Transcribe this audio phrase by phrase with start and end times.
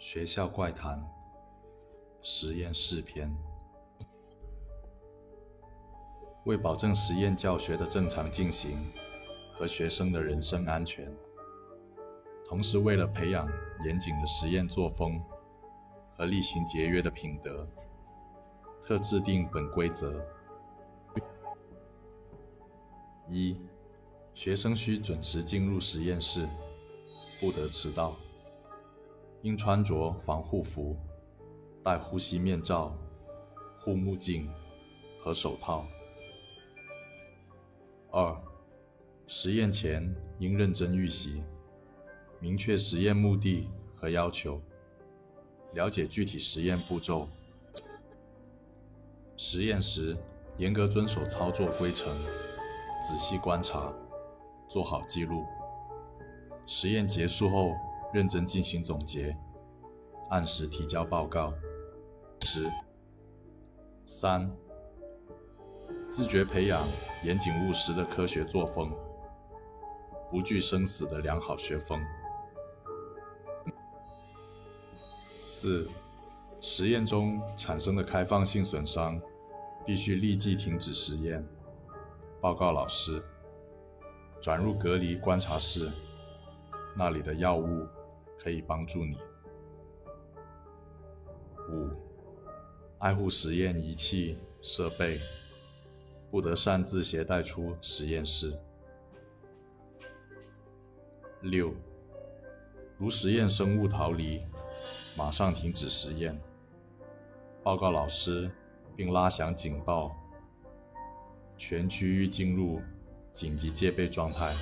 [0.00, 0.98] 学校怪谈
[2.22, 3.30] 实验室篇。
[6.46, 8.90] 为保证实验教学的正常进行
[9.52, 11.14] 和学生的人身安全，
[12.48, 13.46] 同时为了培养
[13.84, 15.22] 严谨的实验作风
[16.16, 17.68] 和厉行节约的品德，
[18.82, 20.26] 特制定本规则：
[23.28, 23.54] 一、
[24.34, 26.48] 学生需准时进入实验室，
[27.38, 28.16] 不得迟到。
[29.42, 30.96] 应穿着防护服，
[31.82, 32.94] 戴呼吸面罩、
[33.80, 34.50] 护目镜
[35.18, 35.82] 和手套。
[38.10, 38.36] 二、
[39.26, 41.42] 实验前应认真预习，
[42.38, 43.66] 明确实验目的
[43.96, 44.60] 和要求，
[45.72, 47.26] 了解具体实验步骤。
[49.38, 50.14] 实验时
[50.58, 52.14] 严格遵守操作规程，
[53.02, 53.90] 仔细观察，
[54.68, 55.46] 做好记录。
[56.66, 57.74] 实验结束后。
[58.12, 59.36] 认真进行总结，
[60.30, 61.52] 按时提交报告。
[62.42, 62.68] 十
[64.04, 64.50] 三，
[66.08, 66.82] 自觉培养
[67.22, 68.90] 严谨务实的科学作风，
[70.30, 72.00] 不惧生死的良好学风。
[75.38, 75.88] 四，
[76.60, 79.20] 实验中产生的开放性损伤，
[79.86, 81.46] 必须立即停止实验，
[82.40, 83.22] 报告老师，
[84.40, 85.92] 转入隔离观察室，
[86.96, 87.86] 那里的药物。
[88.42, 89.18] 可以帮助你。
[91.68, 91.90] 五、
[92.98, 95.18] 爱护实验仪器设备，
[96.30, 98.58] 不得擅自携带出实验室。
[101.42, 101.74] 六、
[102.98, 104.42] 如实验生物逃离，
[105.16, 106.40] 马上停止实验，
[107.62, 108.50] 报告老师，
[108.96, 110.16] 并拉响警报，
[111.56, 112.82] 全区域进入
[113.32, 114.52] 紧急戒备状态。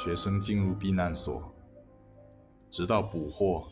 [0.00, 1.52] 学生进入避难所，
[2.70, 3.68] 直到捕获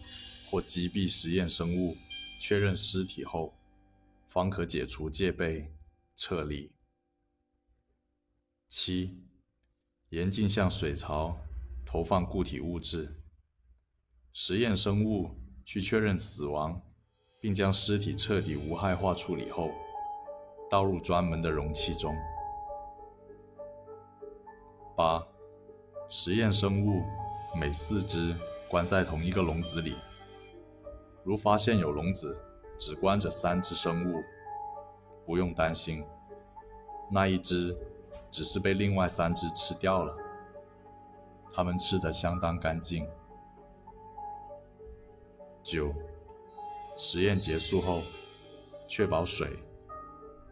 [0.50, 1.94] 或击毙实验生物，
[2.40, 3.54] 确认尸体后，
[4.26, 5.72] 方可解除戒备，
[6.16, 6.72] 撤离。
[8.68, 9.22] 七，
[10.08, 11.38] 严禁向水槽
[11.84, 13.22] 投放固体物质。
[14.32, 15.30] 实验生物
[15.64, 16.82] 需确认死亡，
[17.40, 19.70] 并将尸体彻底无害化处理后，
[20.68, 22.16] 倒入专门的容器中。
[24.96, 25.24] 八。
[26.08, 27.02] 实验生物
[27.58, 28.34] 每四只
[28.68, 29.96] 关在同一个笼子里。
[31.24, 32.38] 如发现有笼子
[32.78, 34.22] 只关着三只生物，
[35.24, 36.04] 不用担心，
[37.10, 37.76] 那一只
[38.30, 40.16] 只是被另外三只吃掉了。
[41.52, 43.08] 它们吃得相当干净。
[45.64, 45.92] 九，
[46.96, 48.00] 实验结束后，
[48.86, 49.48] 确保水、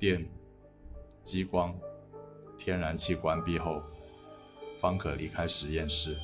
[0.00, 0.28] 电、
[1.22, 1.72] 激光、
[2.58, 3.80] 天然气关闭后。
[4.84, 6.14] 方可离开实验室。